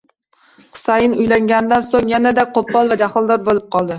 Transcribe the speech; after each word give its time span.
Husayn 0.77 1.13
uylanganidan 1.25 1.85
so`ng 1.89 2.09
yanada 2.13 2.47
qo`pol 2.57 2.91
va 2.95 2.99
jahldor 3.05 3.47
bo`lib 3.51 3.63
qoldi 3.77 3.89